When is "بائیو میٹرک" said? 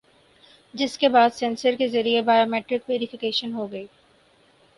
2.21-2.89